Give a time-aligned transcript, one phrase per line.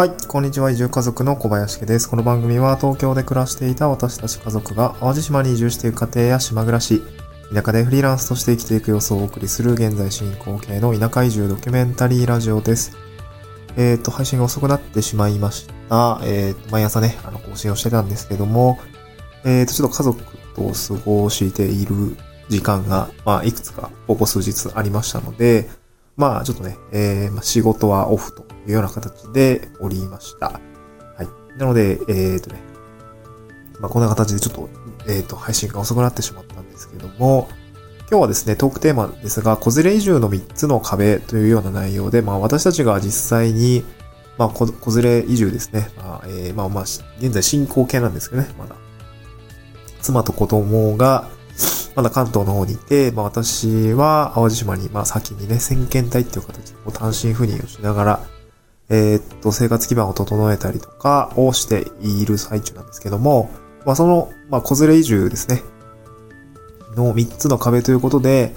[0.00, 0.70] はい、こんにちは。
[0.70, 2.08] 移住家族の小林家です。
[2.08, 7.02] この番組は東京で暮らしていた私たち家族が淡路島に移住していく家庭や島暮らし、
[7.52, 12.96] 田舎でフリーランスとして生きていく様子をお送りする現在進行形の田舎移住ドキュメンタリーラジオです。
[13.76, 16.18] えっ、と、配信が遅くなってしまいました。
[16.24, 18.78] えっ、と、毎朝ね、あの、更新をしてたんですけども、
[19.44, 20.24] えっ、と、ちょっと家族
[20.56, 22.16] と過ごしている
[22.48, 25.68] 時間が、まあ、いくつか、ここ数日ありましたので、
[26.20, 30.48] まあ、ちょっとね、えーまあ、仕事はオフというような形でおりました。
[30.50, 30.60] は
[31.22, 31.58] い。
[31.58, 32.60] なので、えっ、とね、
[33.80, 34.68] まあ、こんな形でちょっと、
[35.08, 37.48] えっ、と、配信が遅くなってしまったんですけども、
[38.10, 43.82] 今日はですね、トークテーマですが、子連れ移住の3つの壁というような内容で、まあ、私たちが実際に、
[44.36, 44.66] まあ、子
[45.00, 45.88] 連れ移住ですね。
[45.96, 48.76] まあ、えーまあまあ、現在進行形なんですけどね、まだ。
[50.02, 51.30] 妻と子供が、
[51.94, 58.20] まだ関東の方にいて、まあ私は淡路島に、まあ先にね、先遣隊っていう形で単身赴任をしながら、
[58.88, 63.50] えーっと、生活基盤を整えたりとかをしている最中なんですけども、
[63.84, 65.62] まあその、まあ子連れ移住ですね、
[66.96, 68.54] の3つの壁ということで、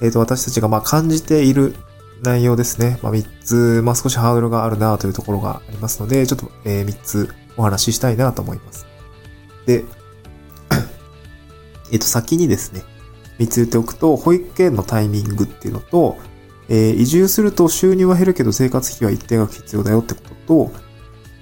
[0.00, 1.74] えーっと、私たちがまあ感じている
[2.22, 2.98] 内容ですね。
[3.02, 8.86] まあ3つ、まあ少しハードルがあるなというところがありますので、ちょっと、えー3つお話ししたいなと思います。
[9.66, 9.84] で、
[11.94, 12.82] えっと、先にですね、
[13.38, 16.18] 3つ言っておくと、保育園のタイミングっていうのと、
[16.68, 20.72] えー移住すると収入は減るけど生活費は一定額必要だよってことと、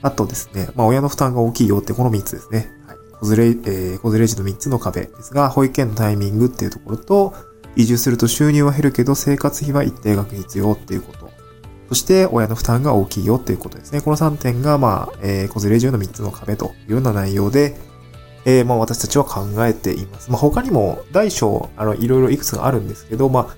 [0.03, 2.71] あとですね、まあ親の負担が大きいよってこの3つですね。
[2.87, 2.97] はい。
[3.19, 7.35] 子連れ、えー、子連れ児の3つの壁ですが、保育園のタイミングっていうところと、
[7.75, 11.31] 移住すると収入は減るけど生活費は一定額必要っていうこと。
[11.89, 14.03] そして、親の負担が大きいよっていうことですね。
[14.03, 17.79] この3点が、まあ、えー、子連れ移住の3つの壁というような内容で、
[18.45, 20.31] えー、まあ私たちは考えています。
[20.31, 23.55] まあ他にも大小、あの、いろいろいくつかあるんですけど、ま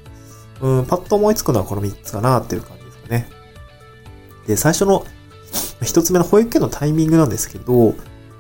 [0.63, 3.29] あ、うん、パッと思いつくのはこの3つかなっていう感じですかね。
[4.47, 5.05] で、最初の
[5.81, 7.95] 1つ目の保育園のタイミングなんですけど、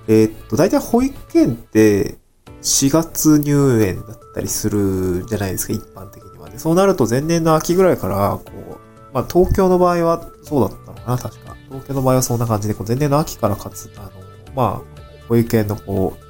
[0.06, 2.16] えーっと、大体保育園って
[2.62, 6.44] 4月入園だったりするじゃないですか、一般的には。
[6.56, 11.56] そうなると前年の秋ぐらいから、こう、まあ東京の場合はそうだったのかな、確か。
[11.69, 14.11] 東京の場合はそんな感じで、こう前年の秋からかつ、あの、
[14.55, 16.24] まあ、保育園のこう、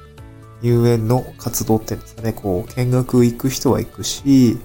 [0.65, 4.57] 入園の活動っていうんですかね、こう、見学行く人は行くし、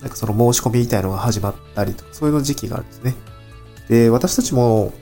[0.00, 3.14] なんかその申し込みみたいのが始まったりとか、そういうの時期があるんですね。
[3.88, 4.92] で、私たちも、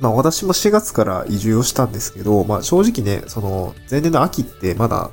[0.00, 5.10] まあ私も4月から移住をしたんですけど、まあ正直ね、その、前年の秋ってまだ、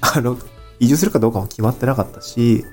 [0.00, 0.36] あの、
[0.80, 2.64] 移住するかどうかも決まってなかったし、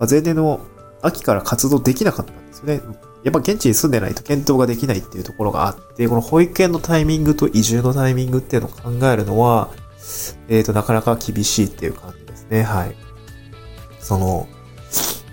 [0.00, 0.60] まあ、前年の
[1.02, 2.80] 秋から活動できなかったんですよね。
[3.22, 9.70] やっぱ現地に住んでないと検討ができないっていうところがあって、この保育園のタイミングと移住のタイミングっていうのを考えるのは、
[10.48, 12.62] えっ、と、なかなか厳しいっていう感じですね。
[12.62, 12.94] はい。
[14.00, 14.48] その、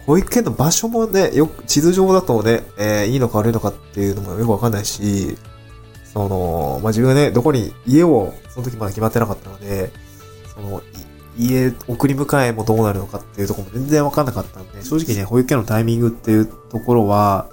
[0.06, 5.38] 保育園の場所もね、よく、地図上だとね、えーいいのか悪いのかっていうのもよくわかんないし、
[6.14, 9.92] その、まあ、自分がね、どこに、家を、その時まだ決まってなかったので、
[10.54, 10.82] その、
[11.38, 17.50] 家、送り迎えもどうなるのかっていうとこも全然わかんなかったんで、正直ね、保育園のタイミングっていうところは、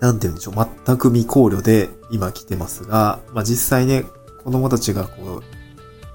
[0.00, 0.54] なんて言うんでしょう、
[0.86, 4.04] 全く未考慮で今来てますが、まあ、実際ね、
[4.48, 5.42] 子供たちがこう、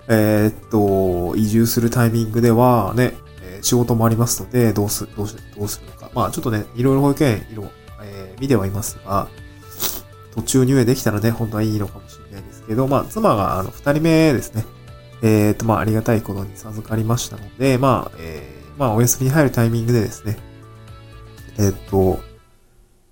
[0.07, 3.13] えーっと、移住するタイミングではね、
[3.61, 6.09] 仕事もありますので、どうす、どうし、どうするのか。
[6.15, 7.65] まあちょっとね、いろいろ保育園、いろ、
[8.01, 9.27] えー見てはいますが、
[10.33, 14.65] 途中入園できたらね、本当はいいのかもしれないですけど、まあ妻があの、二人目ですね。
[15.21, 20.37] えーっと、まあありがたいことに授かりましたので、まあ、えーまあお休みに入るタイミングでですね、
[21.59, 22.19] えーっと、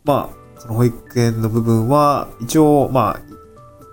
[0.04, 3.31] まあ、その保育園の部分は、一応、まあ、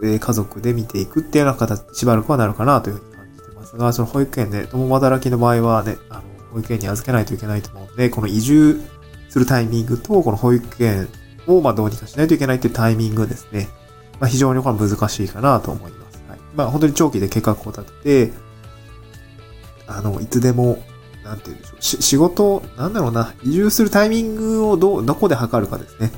[0.01, 6.23] で家族で見ていくっていうような形、しばらくはなるかなというふうに感じてますが、その保育園で、共働きの場合はね、あの、
[6.53, 8.81] 保育園に預けないといけないと思うので、この移住
[9.29, 11.09] するタイミングと、この保育園
[11.47, 13.69] を、まあ、どうにかしないといけないっていうタイミングですね。
[14.21, 16.23] まあ、非常にこれ難しいかなと思います。
[16.29, 16.39] はい。
[16.55, 18.33] まあ、本当に長期で計画を立てて、
[19.87, 20.83] あの、いつでも、
[21.25, 22.03] なんて言うんでしょう。
[22.03, 26.11] 仕事、なんだろうな、移住するタイミングをど、どこで測るかですね。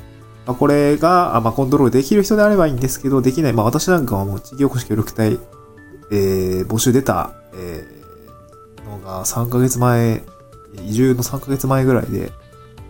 [0.45, 3.53] まあ、これが、まあ、コントロールできる人であればいいんですけど、できない。
[3.53, 5.37] まあ、私なんかはもう地域おこし協力隊、
[6.11, 10.23] えー、募集出た、えー、のが3ヶ月前、
[10.87, 12.31] 移住の3ヶ月前ぐらいで、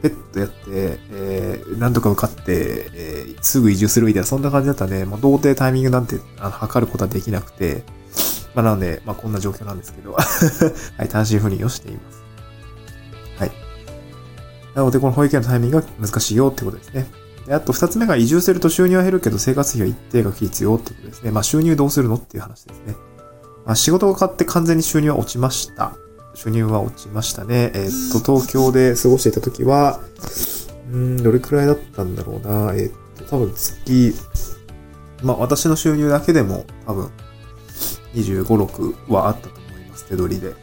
[0.02, 7.84] ペットやって、えー、なんとか受かって、えー、すぐ移住するみたいな、そんな感じだったんで、もう童貞タイミングなんて、あの、測ることはできなくて、
[8.56, 10.20] まあ、なので、まあ、こんな状況なんですけど、 は
[11.04, 12.24] い、単身赴任をしています。
[13.38, 13.52] はい。
[14.74, 17.08] なので、この保育園のタイミングが難しいよってことですね。
[17.46, 21.32] で、あと二つ目が移住すると収入は減るけど生活費は一定額必要ってことですね。
[21.32, 22.96] まあ収入どうするのっていう話ですね。
[23.66, 25.96] まあ仕事が変わって完全に収入は落ちました。
[26.34, 27.72] 収入は落ちましたね。
[27.74, 30.00] えーっと、東京で過ごしていた時は、
[30.92, 32.74] うん、どれくらいだったんだろうな。
[32.74, 34.16] えーっと、多分月、
[35.24, 37.10] まあ私の収入だけでも多分
[38.14, 40.54] 25、6はあったと思います、手取りで。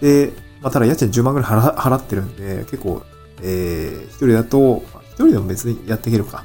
[0.00, 3.02] で、まあただ家賃10万ぐらい払ってるんで、結構、
[3.42, 6.44] えー、一人だと、一人でも別にやっていけるか。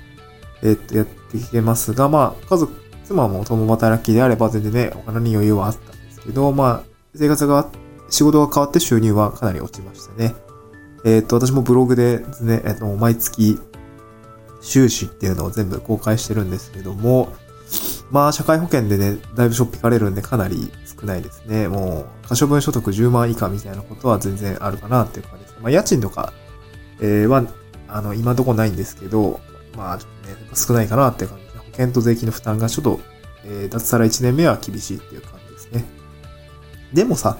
[0.61, 6.83] えー、っと、やっていけますが、まあ家族、妻も共働きであれば全然ね、お金に余裕はあったんですけど、まあ
[7.15, 7.69] 生活が、
[8.09, 10.35] 仕事が変わって収入はかなり落ちましたね。
[11.05, 13.59] えー、っと、私もブログでね、えっと、毎月、
[14.61, 17.33] 収支っていうのを全部公開してるんですけども、
[18.11, 21.67] まあ、社会保険でね、だいぶしょっぴかれるんでかなり少ないですね。
[21.67, 25.55] もう、可処分所得10万以下みたいなことは全然あるかなっていう感じです。
[25.61, 26.33] まあ、家賃とか、
[27.01, 27.43] えー、は、
[27.87, 29.39] あの、今どこないんですけど、
[29.75, 32.99] まあ、ちょっとね、少ないかなっていう感じで、保険と税金の負担がちょっと、
[33.43, 35.85] えー、脱サラ1年目は厳しいっていう感じですね。
[36.93, 37.37] でもさ、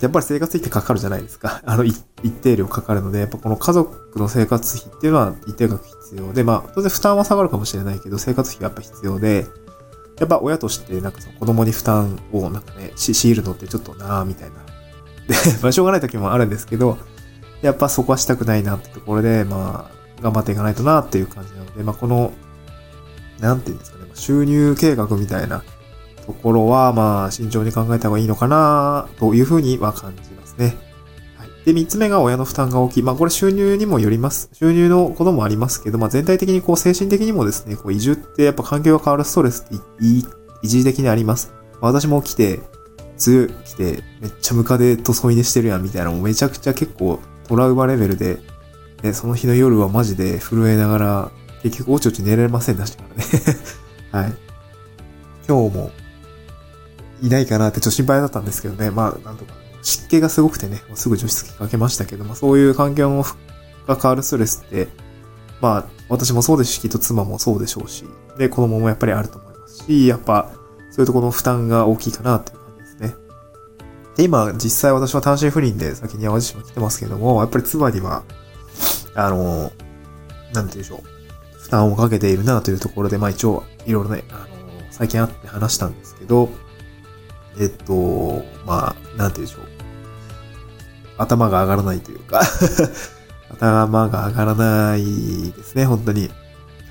[0.00, 1.60] やっぱり生活費ってかかるじゃないですか。
[1.66, 2.04] あの、一
[2.42, 9.46] 定量かかるので、やっぱこの家族の生活費っていうのは一定額必要で、まあ、当然負担は下がるかもしれないけど、生活費がやっぱ必要で、
[10.18, 14.56] やっぱ親としてなんかその子供に負担をなんかね、強いるのってちょっとなぁ、みたいな。
[15.28, 16.98] で、 まあしょうがない時もあるんですけど、
[17.62, 22.32] やっぱそこはしたくないなってところで、まあ、頑張っていかないとなっていう感じなので、まあこの、
[23.40, 25.62] なんていうんですかね、収入計画みたいな
[26.26, 30.76] ところは、まあ、慎重に考えた方がいいのかな、というふうには感じますね。
[31.36, 31.48] はい。
[31.64, 33.02] で、三つ目が親の負担が大きい。
[33.02, 34.50] まあ、これ収入にもよります。
[34.52, 39.82] 収入のこともありますけど、まあ、全体的にこう、精神的にもですね、こう、移住ってやっぱ環境が変わるストレスって
[40.62, 41.52] 一時的にあります。
[41.80, 42.60] まあ、私も来て、
[43.26, 48.38] 梅雨来て、めっちゃムカデと添い寝してるやんみたいな、もうめちゃくちゃ結構トラウマレベルで、
[49.02, 51.30] ね、その日の夜はマジで震えながら、
[51.62, 53.24] 結局おちおち寝られませんでしたからね
[54.12, 54.34] はい。
[55.48, 55.90] 今日も
[57.22, 58.90] いないかなってちょっと心配だったんですけどね。
[58.90, 59.52] まあ、なんとか、
[59.82, 63.24] 湿気がすごくてね、すぐ除湿機かけましたけど、まあそういう環境
[63.86, 64.88] が変わるストレスって、
[65.60, 68.04] まあ私もそうですし、きっと妻もそうでしょうし、
[68.36, 70.50] で、子供もやっぱりあると思いますし、やっぱ
[70.90, 72.52] そういうところの負担が大きいかなって。
[74.18, 78.24] で、今、実際私は単身赴任で先に淡路島来てますけども、やっぱり妻には、
[79.14, 79.72] あの、
[80.52, 81.58] なんて言うでしょう。
[81.60, 84.46] 負担をかけているなというところで、まあ一応、いろいろね、あの、
[84.90, 86.48] 最近会って話したんですけど、
[87.60, 89.64] えっと、まあ、なんて言うでしょう。
[91.16, 92.42] 頭が上がらないというか
[93.50, 96.30] 頭が上がらないですね、本当に。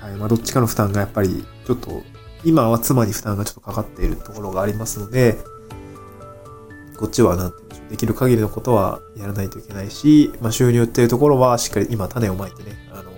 [0.00, 0.16] はい。
[0.16, 2.02] まあ、どっちかの負担がやっぱり、ちょっと、
[2.42, 5.38] 今は妻に負担がちょっとかかっているところがありますので、
[6.98, 7.90] こっちはなんて言うんでしょう。
[7.90, 13.12] できる限りのことはやらないといけないし、まあ、収入っていうところはしっかり今種をまいてね、あの、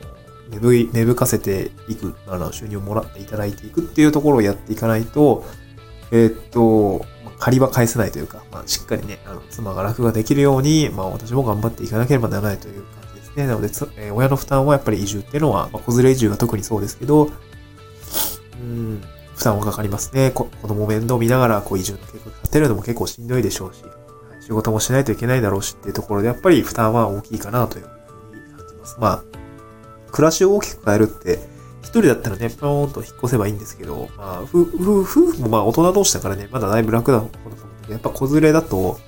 [0.50, 5.44] 芽吹芽吹かせていく、あの、収入をもらっていただいていくっていうところをやっていかないと、
[6.12, 7.04] えー、っと、
[7.38, 13.46] 借りは返せないというか、まあ、しっかりね、あの、妻が楽ができるように、まあ、私も頑張っていかなければならないという感じですね。
[13.46, 17.30] なので、えー、親の負担はやっぱり移住っていうのは、まあ、子連れ移住が特にそうですけど、
[18.60, 19.02] うん、
[19.40, 20.30] 負担はかかりますね。
[20.32, 23.82] 子供面倒見ながら、こう、移住の計画立てるのも結構しんどいでしょうし、
[24.42, 27.86] 仕事もしないといけないだろうしっていうところで、やっぱり負担は大きいかなというふ
[28.32, 28.96] うに感じます。
[29.00, 29.22] まあ、
[30.12, 31.38] 暮らしを大きく変えるって、
[31.80, 34.64] 一人だったらね、ポーンと引っ越せばいいんですけど、まあ、夫
[35.04, 38.98] 婦もまあ大人同士だからね、まだだいぶ楽だと思うんだけど、やっぱ子連れだと、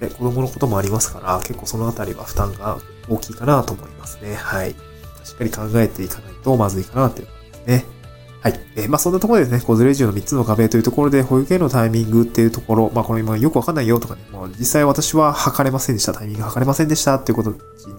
[0.00, 2.78] ね、子供のこともありますから、結構そのあたりは負担が
[3.10, 4.36] 大きいかなと思いますね。
[4.36, 4.74] はい。
[5.22, 7.99] しっかり考えていかないとまずいかなっていう感じですね。
[8.40, 8.60] はい。
[8.76, 17.58] えー、まあそんなところですね、子連れ移住の3つの壁というところで、保育園のタイミングっていうところ、まあこれ今よくわかんないよとかね、もう実際私は測れませんでした、タイミング測れませんでしたっていうことに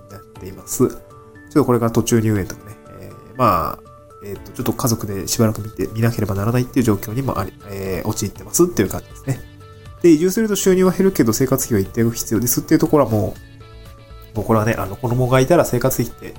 [0.09, 0.89] なっています。
[0.89, 0.99] ちょっ
[1.53, 3.91] とこれから途中入園とかね、えー、まあ、
[4.23, 9.39] えっ、ー、と、ちょっと家族でしばらく見て、見なければならないっていう状況にもあり、えー、陥ってますっていう感じですね。
[10.01, 13.35] で、移住すると収入は減るけど生活費は一定必要ですっていうところはも
[14.33, 16.33] う、もうこれはね、あの、子供がいたら生活費って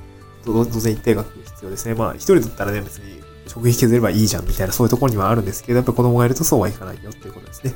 [0.45, 1.95] 当然一定額必要ですね。
[1.95, 7.75] まあ、一人だったらね、別に食費削ればいいじゃんみたいなそういうところにはあるんですけど、やっぱ子供がいるとそうはいかないよっていうことですね。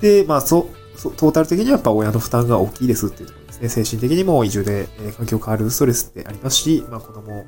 [0.00, 3.68] で、まあ、そう、トータル的にはやっぱ親の負担が大きいですっていうところですね。
[3.68, 7.44] 精神的にも移住で、えー、環境変わるストレスってありますし、まあ子供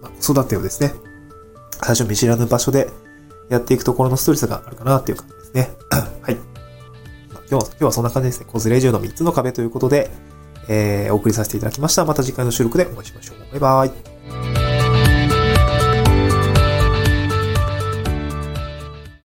[0.00, 0.94] まあ、子育てをですね、
[1.82, 2.88] 最初見知らぬ場所で
[3.48, 5.70] やっていくところのストレスがあるかなっていう感じですね。
[6.22, 6.36] はい。
[7.50, 8.46] 今日は、今日はそんな感じですね。
[8.50, 10.10] 子連れ移住の3つの壁ということで、
[10.68, 12.04] えー、お送りさせていただきました。
[12.04, 13.60] また次回の収録でお会いしましょう。
[13.60, 13.94] バイバ
[14.66, 14.69] イ。